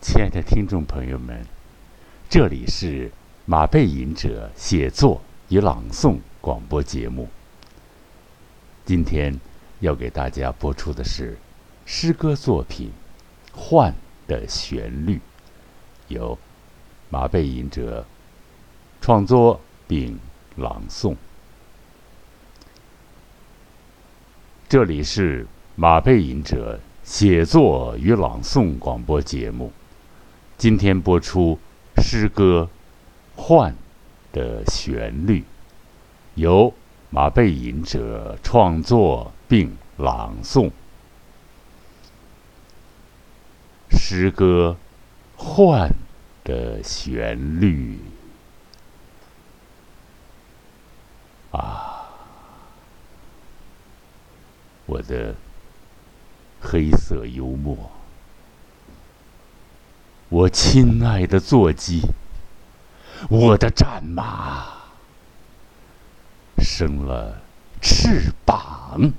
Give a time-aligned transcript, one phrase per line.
[0.00, 1.44] 亲爱的听众朋友们，
[2.28, 3.10] 这里是
[3.44, 7.28] 马背吟者写作与朗诵广播节目。
[8.84, 9.38] 今天
[9.80, 11.36] 要给大家播出的是
[11.84, 12.90] 诗歌作品
[13.58, 13.92] 《换
[14.28, 15.16] 的旋律》，
[16.08, 16.38] 由
[17.08, 18.06] 马背吟者
[19.00, 20.18] 创作并
[20.56, 21.16] 朗诵。
[24.68, 29.72] 这里是马背吟者写作与朗诵广播节目。
[30.58, 31.58] 今天播出
[31.98, 32.70] 诗歌
[33.40, 33.72] 《换》
[34.32, 35.44] 的旋律，
[36.34, 36.72] 由
[37.10, 40.70] 马背吟者创作并朗诵。
[43.90, 44.78] 诗歌
[45.42, 45.90] 《换》
[46.42, 47.98] 的旋律
[51.50, 52.08] 啊，
[54.86, 55.34] 我的
[56.62, 57.90] 黑色幽默。
[60.28, 62.02] 我亲爱的坐骑，
[63.30, 64.66] 我的战马，
[66.58, 67.40] 生了
[67.80, 69.12] 翅膀，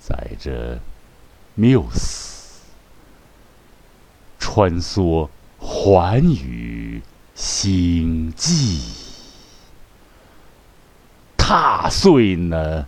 [0.00, 0.78] 在这
[1.54, 2.62] 缪斯
[4.38, 7.02] 穿梭寰宇
[7.34, 8.80] 星际，
[11.36, 12.86] 踏碎那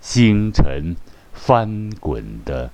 [0.00, 0.96] 星辰
[1.34, 2.70] 翻滚的。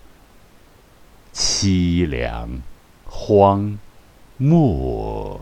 [1.34, 2.62] 凄凉，
[3.06, 3.76] 荒
[4.36, 5.40] 漠。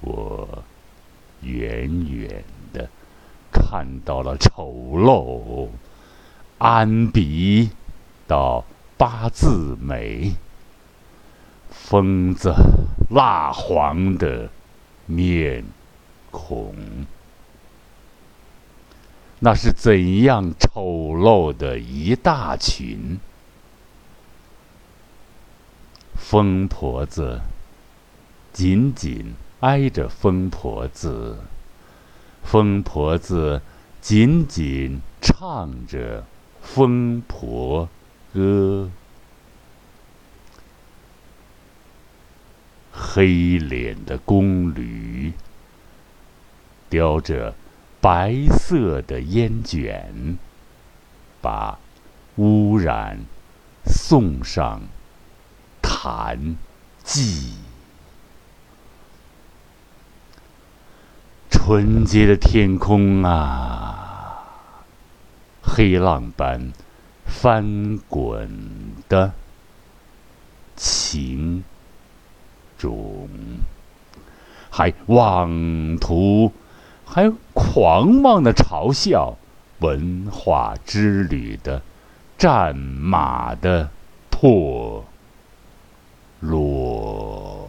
[0.00, 0.64] 我
[1.42, 2.88] 远远的
[3.52, 5.68] 看到了丑陋，
[6.56, 7.68] 安鼻
[8.26, 8.64] 到
[8.96, 10.32] 八字眉，
[11.68, 12.54] 疯子
[13.10, 14.48] 蜡黄的
[15.04, 15.62] 面
[16.30, 16.74] 孔。
[19.42, 20.82] 那是怎样丑
[21.16, 23.18] 陋的一大群
[26.14, 27.40] 疯婆子，
[28.52, 31.38] 紧紧挨着疯婆子，
[32.44, 33.62] 疯婆子
[34.02, 36.26] 紧紧唱着
[36.60, 37.88] 疯婆
[38.34, 38.90] 歌，
[42.92, 45.32] 黑脸的宫女
[46.90, 47.54] 叼着。
[48.00, 50.38] 白色的烟卷，
[51.42, 51.78] 把
[52.36, 53.18] 污染
[53.84, 54.82] 送上
[55.82, 56.56] 坛
[57.04, 57.54] 祭。
[61.50, 64.44] 纯洁的天空啊，
[65.62, 66.72] 黑浪般
[67.26, 69.32] 翻滚的
[70.74, 71.62] 情
[72.78, 73.28] 种，
[74.70, 76.52] 还妄图。
[77.12, 79.36] 还狂妄的嘲笑
[79.80, 81.82] 文化之旅的
[82.38, 83.90] 战马的
[84.30, 85.04] 破
[86.38, 87.68] 落。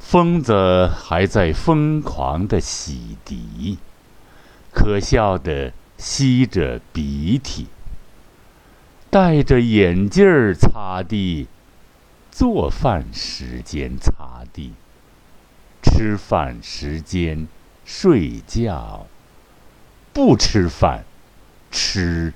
[0.00, 3.76] 疯子还在疯狂的洗涤，
[4.72, 5.72] 可笑的。
[5.98, 7.66] 吸着鼻涕，
[9.10, 11.48] 戴着眼镜儿擦地，
[12.30, 14.74] 做饭时间擦地，
[15.82, 17.48] 吃饭时间
[17.84, 19.08] 睡觉，
[20.12, 21.04] 不吃饭
[21.72, 22.32] 吃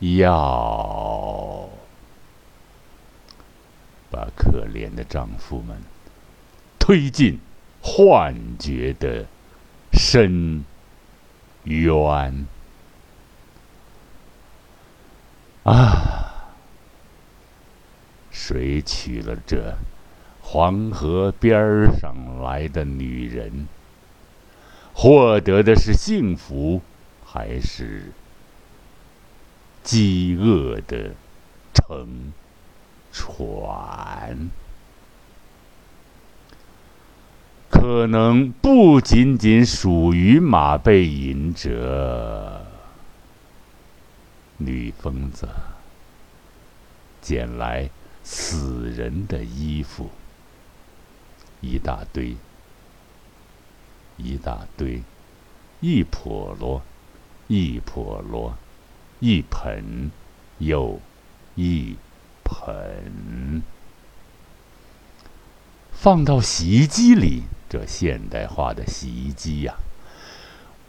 [0.00, 1.70] 药，
[4.10, 5.78] 把可怜的丈夫们
[6.78, 7.40] 推进
[7.80, 9.26] 幻觉的
[9.92, 10.64] 深
[11.64, 12.46] 渊。
[15.64, 16.54] 啊！
[18.30, 19.74] 谁娶这
[20.40, 23.68] 黄河边上来的女人？
[24.94, 26.82] 获得的是幸福，
[27.24, 28.12] 还是
[29.82, 31.12] 饥饿的
[31.72, 32.32] 乘
[33.12, 34.50] 船？
[37.70, 42.64] 可能不仅仅属于马背吟者。
[44.56, 45.48] 女疯子
[47.22, 47.88] 捡来
[48.30, 50.10] 死人的衣服，
[51.62, 52.36] 一大堆，
[54.18, 55.02] 一大堆，
[55.80, 56.82] 一笸箩，
[57.46, 58.52] 一笸箩，
[59.18, 60.10] 一盆
[60.58, 61.00] 又
[61.54, 61.96] 一
[62.44, 63.62] 盆，
[65.90, 67.44] 放到洗衣机里。
[67.70, 69.74] 这现代化的洗衣机呀！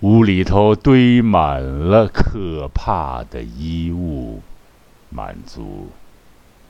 [0.02, 4.42] 屋里头堆满了可怕的衣物，
[5.10, 5.88] 满足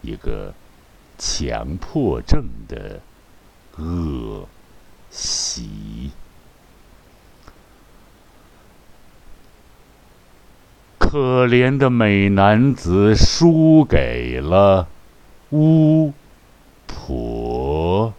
[0.02, 0.54] 一个
[1.18, 3.02] 强迫症的
[3.78, 4.48] 恶
[5.10, 6.12] 习。
[10.98, 14.88] 可怜的美男子输给了
[15.50, 16.14] 巫
[16.86, 18.14] 婆。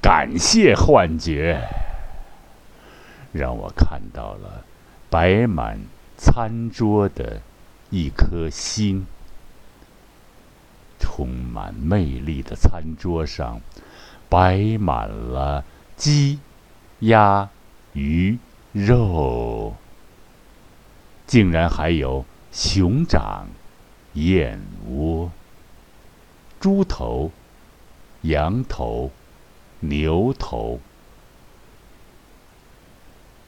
[0.00, 1.60] 感谢幻觉，
[3.32, 4.64] 让我看到了
[5.08, 5.80] 摆满
[6.16, 7.40] 餐桌的
[7.90, 9.06] 一颗心。
[10.98, 13.60] 充满魅力的餐桌上。
[14.30, 15.64] 摆满了
[15.96, 16.38] 鸡、
[17.00, 17.50] 鸭、
[17.94, 18.38] 鱼、
[18.70, 19.74] 肉，
[21.26, 23.48] 竟然还有熊掌、
[24.12, 25.32] 燕窝、
[26.60, 27.32] 猪头、
[28.22, 29.10] 羊头、
[29.80, 30.78] 牛头，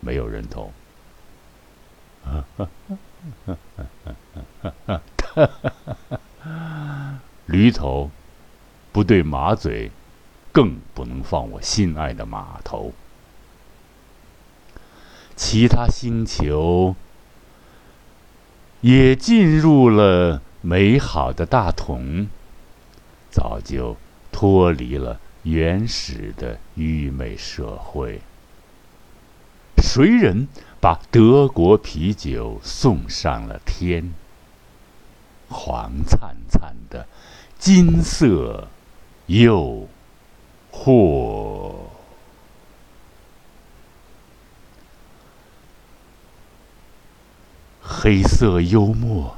[0.02, 0.70] 没有人头。
[7.46, 8.10] 驴头
[8.92, 9.90] 不对马嘴。
[10.52, 12.92] 更不能放我心爱的马头。
[15.34, 16.94] 其他星球
[18.82, 22.28] 也进入了美好的大同，
[23.30, 23.96] 早就
[24.30, 28.20] 脱离了原始的愚昧社会。
[29.82, 30.46] 谁人
[30.80, 34.14] 把德国啤酒送上了天？
[35.50, 37.06] 黄灿灿的，
[37.58, 38.68] 金色
[39.26, 39.88] 诱
[40.72, 41.74] 惑！
[47.82, 49.36] 黑色幽默，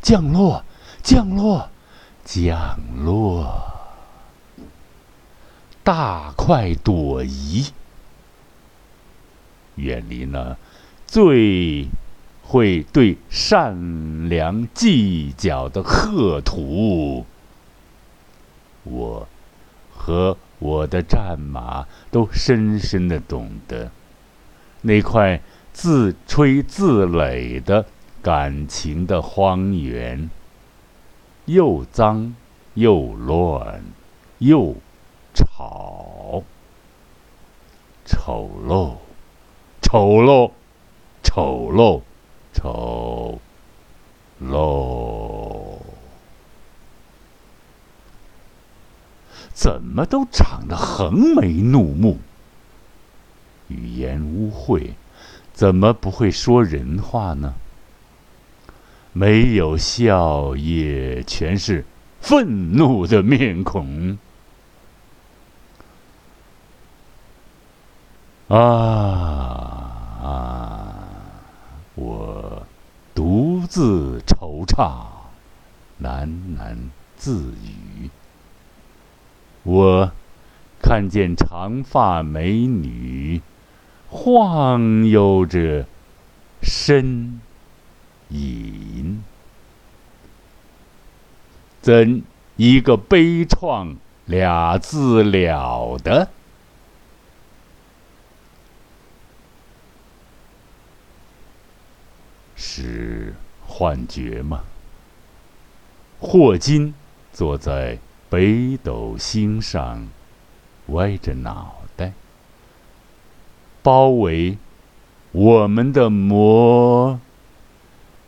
[0.00, 0.64] 降落，
[1.02, 1.70] 降落，
[2.24, 3.62] 降落，
[5.84, 7.72] 大快朵颐，
[9.76, 10.56] 远离那
[11.06, 11.86] 最
[12.42, 17.26] 会对善良计较的褐土。
[18.84, 19.28] 我
[19.94, 20.36] 和。
[20.62, 23.90] 我的战马都深深的懂得，
[24.82, 25.40] 那块
[25.72, 27.84] 自吹自擂的
[28.22, 30.30] 感情的荒原，
[31.46, 32.36] 又脏
[32.74, 33.82] 又乱
[34.38, 34.76] 又
[35.34, 36.44] 吵，
[38.04, 38.98] 丑陋，
[39.92, 40.50] 丑陋，
[41.22, 42.00] 丑陋，
[42.54, 43.38] 丑
[44.42, 45.76] 陋。
[49.52, 52.18] 怎么都长得横眉怒目，
[53.68, 54.92] 语言污秽，
[55.52, 57.54] 怎么不会说人话呢？
[59.12, 61.84] 没有笑也全是
[62.18, 64.16] 愤怒的面孔。
[68.48, 69.68] 啊！
[71.94, 72.66] 我
[73.14, 75.06] 独自惆怅，
[76.02, 76.28] 喃
[76.58, 76.76] 喃
[77.16, 78.10] 自语。
[79.62, 80.12] 我
[80.82, 83.40] 看见长发美女
[84.10, 85.86] 晃悠着
[86.60, 87.40] 身
[88.28, 89.24] 影，
[91.80, 92.22] 怎
[92.56, 93.96] 一个悲怆
[94.26, 96.28] 俩字了得？
[102.54, 103.34] 是
[103.72, 104.64] 幻觉吗？
[106.20, 106.94] 霍金
[107.32, 107.98] 坐在。
[108.32, 110.08] 北斗星上，
[110.86, 112.14] 歪着脑袋，
[113.82, 114.56] 包围
[115.32, 117.20] 我们的魔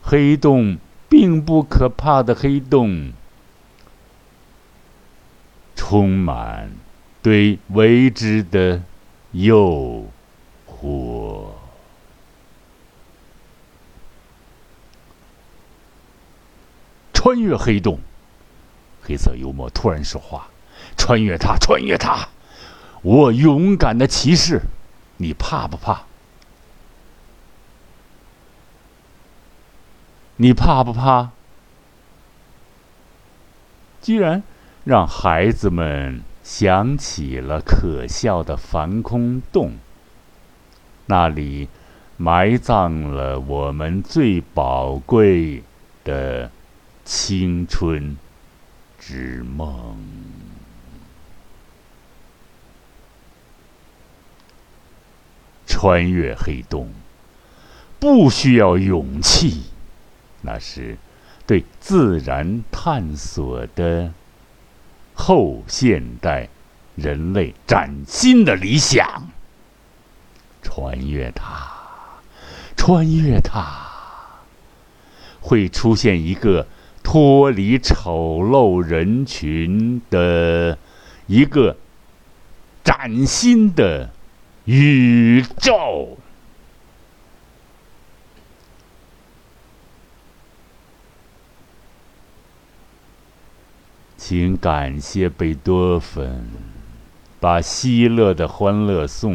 [0.03, 0.77] 黑洞，
[1.09, 3.15] 并不可怕的黑洞，
[5.75, 6.71] 充满
[7.23, 8.83] 对未知的
[9.33, 10.05] 诱
[10.69, 11.24] 惑。
[17.25, 18.01] 穿越黑洞。
[19.03, 20.49] 黑色幽默突然说话
[20.95, 22.29] ：“穿越它，穿越它！
[23.01, 24.61] 我勇敢的骑士，
[25.17, 26.03] 你怕不怕？
[30.37, 31.31] 你怕不怕？
[34.03, 34.43] 居然
[34.85, 39.77] 让孩子们想起了可笑的防空洞，
[41.07, 41.71] 那里
[42.19, 45.63] 埋葬了我们最宝贵
[46.05, 46.51] 的
[47.05, 48.17] 青春。”
[49.07, 49.99] 之梦，
[55.67, 56.91] 穿越黑洞，
[58.01, 59.65] 不需要勇气，
[60.41, 60.97] 那是
[61.47, 64.15] 对自然探索的
[65.13, 66.49] 后现代
[66.97, 69.29] 人类崭新的理想。
[70.63, 71.71] 穿越它，
[72.75, 73.87] 穿越它，
[75.43, 76.67] 会出现一个
[77.05, 80.77] 脱离丑陋人群的
[81.29, 81.77] 一个
[82.83, 84.11] 崭新的
[84.65, 86.19] 宇宙。
[94.17, 96.49] 请感谢贝多芬，
[97.39, 99.35] 把希勒的《欢乐颂》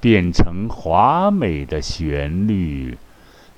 [0.00, 2.96] 变成华美的旋律，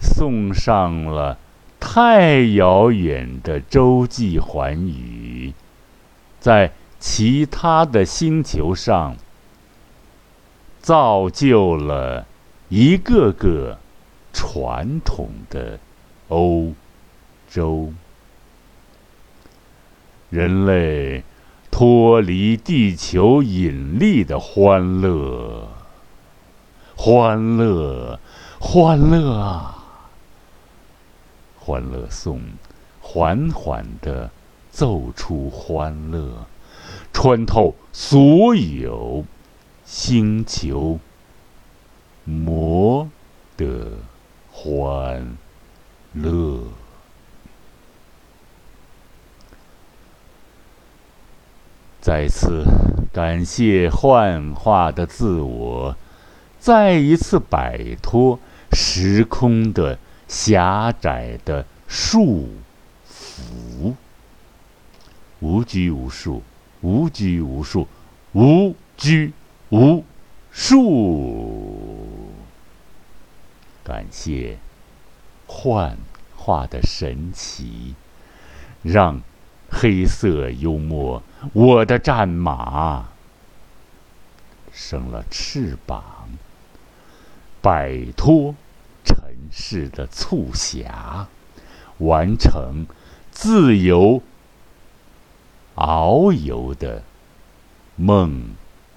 [0.00, 1.38] 送上了
[1.78, 5.52] 太遥远的洲际寰宇，
[6.40, 9.16] 在其他的星球上
[10.80, 12.26] 造就了
[12.68, 13.78] 一个个
[14.32, 15.78] 传统的
[16.28, 16.72] 欧
[17.48, 17.92] 洲。
[20.30, 21.22] 人类
[21.70, 25.68] 脱离地球引力的欢乐，
[26.96, 28.18] 欢乐，
[28.58, 29.75] 欢乐啊！
[31.66, 32.40] 欢乐颂
[33.00, 34.30] 缓缓地
[34.70, 36.46] 奏出欢乐，
[37.12, 39.24] 穿透所有
[39.84, 41.00] 星球，
[42.22, 43.10] 魔
[43.56, 43.88] 的
[44.52, 45.36] 欢
[46.12, 46.60] 乐。
[52.00, 52.64] 再次
[53.12, 55.96] 感谢幻化的自我，
[56.60, 58.38] 再一次摆脱
[58.70, 62.48] 时空的狭窄的束
[63.08, 63.94] 缚，
[65.40, 66.42] 无拘无束，
[66.80, 67.88] 无拘无束，
[68.32, 69.32] 无拘
[69.70, 70.04] 无
[70.50, 72.32] 束。
[73.84, 74.58] 感谢
[75.46, 75.96] 幻
[76.36, 77.94] 化的神奇，
[78.82, 79.20] 让。
[79.68, 81.20] 黑色幽默，
[81.52, 83.08] 我的战马
[84.72, 86.28] 生了翅膀，
[87.60, 88.54] 摆脱
[89.56, 91.28] 尘世的促狭，
[91.98, 92.86] 完成
[93.30, 94.22] 自由
[95.74, 97.02] 遨游的
[97.96, 98.50] 梦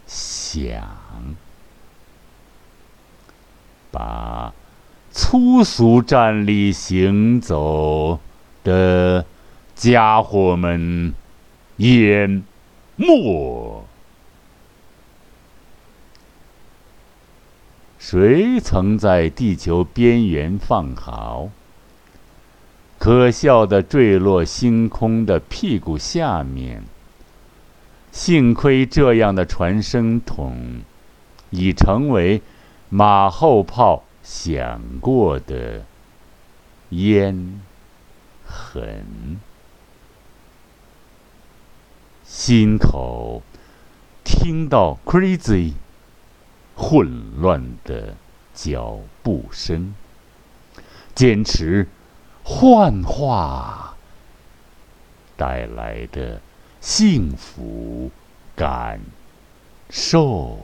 [0.06, 1.36] 想，
[3.90, 4.54] 把
[5.12, 8.20] 粗俗站立行走
[8.64, 9.26] 的。
[9.76, 11.14] 家伙们，
[11.78, 12.44] 淹
[12.98, 13.88] 没。
[18.12, 21.50] 谁曾在地球边缘放好？
[22.98, 26.82] 可笑的坠落星空的屁股下面。
[28.12, 30.82] 幸亏这样的传声筒，
[31.52, 32.42] 已成为
[32.90, 35.86] 马后炮响过的
[36.90, 37.62] 烟
[38.44, 39.38] 痕。
[42.26, 43.44] 心口
[44.24, 45.74] 听到 crazy
[46.82, 48.16] 混乱的
[48.54, 49.94] 脚步声，
[51.14, 51.90] 坚持
[52.42, 53.98] 幻化
[55.36, 56.42] 带来的
[56.80, 58.10] 幸福
[58.56, 59.02] 感
[59.90, 60.58] 受。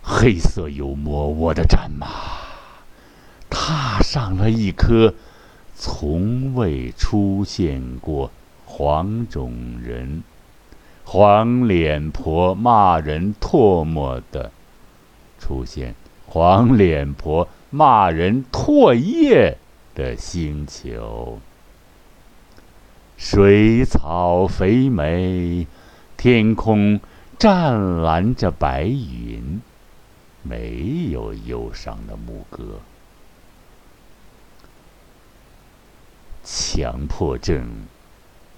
[0.00, 2.06] 黑色幽默，我的战马
[3.50, 5.12] 踏上了一颗。
[5.76, 8.30] 从未出现过
[8.64, 10.22] 黄种人、
[11.04, 14.50] 黄脸婆骂人唾沫的
[15.38, 15.94] 出现，
[16.26, 19.58] 黄脸婆骂人唾液
[19.94, 21.38] 的星球。
[23.16, 25.66] 水草肥美，
[26.16, 26.98] 天空
[27.38, 29.60] 湛蓝着白云，
[30.42, 32.80] 没有忧伤的牧歌。
[36.42, 37.64] 强迫症，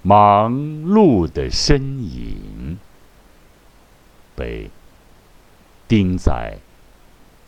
[0.01, 2.77] 忙碌的身影
[4.35, 4.69] 被
[5.87, 6.57] 钉在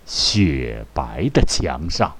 [0.06, 2.16] 雪白的墙上。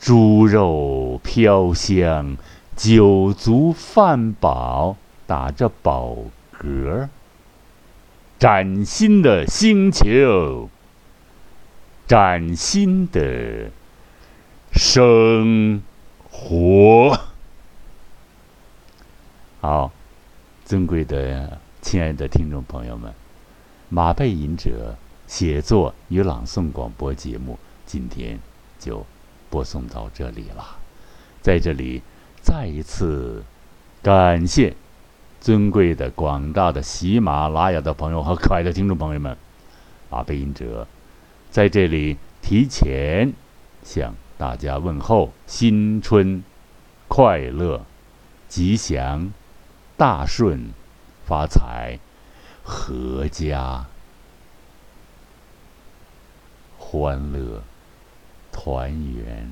[0.00, 2.36] 猪肉飘香，
[2.76, 4.96] 酒足饭饱，
[5.26, 6.16] 打着饱
[6.60, 7.08] 嗝。
[8.38, 10.68] 崭新的星球，
[12.06, 13.70] 崭新的
[14.72, 15.82] 生。
[16.36, 17.18] 活，
[19.66, 19.90] 好，
[20.66, 23.10] 尊贵的、亲爱的听众朋友们，
[23.88, 24.94] 马背吟者
[25.26, 28.38] 写作与朗诵广播节目今天
[28.78, 29.06] 就
[29.48, 30.76] 播送到这里了。
[31.40, 32.02] 在这里，
[32.42, 33.42] 再一次
[34.02, 34.76] 感谢
[35.40, 39.34] 尊贵的、广大的喜马拉雅的朋友和可爱的听众朋友们。
[40.10, 40.86] 马背吟者
[41.50, 43.32] 在这里提前
[43.82, 44.14] 向。
[44.36, 46.44] 大家问候新春
[47.08, 47.80] 快乐、
[48.46, 49.32] 吉祥、
[50.06, 50.74] 大顺、
[51.24, 51.98] 发财、
[52.62, 53.86] 阖家
[56.76, 57.62] 欢乐
[58.52, 59.50] 团圆，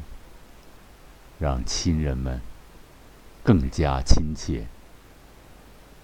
[1.38, 2.42] 让亲人们
[3.42, 4.66] 更加亲切，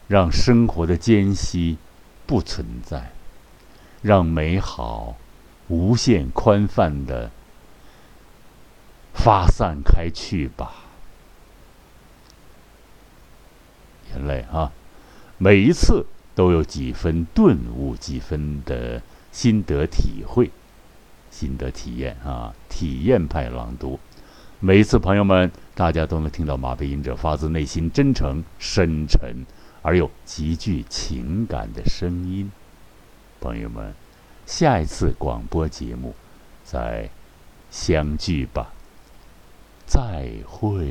[0.07, 1.76] 让生活的间隙
[2.26, 3.12] 不存在，
[4.00, 5.17] 让美好
[5.67, 7.31] 无限宽泛的
[9.12, 10.88] 发散开去吧。
[14.12, 14.73] 人类啊，
[15.38, 20.50] 每一次都有几分顿悟，几分的心得体会。
[21.31, 24.00] 心得体验啊，体验派朗读。
[24.61, 29.47] 每一次，朋友们，大家都能听到马背吟者发自内心、真诚、深沉
[29.83, 32.50] 而又极具情感的声音。
[33.41, 33.95] 朋友们，
[34.47, 36.15] 下一次广播节目
[36.65, 37.09] 再
[37.71, 38.73] 相聚吧，
[39.87, 40.88] 再会。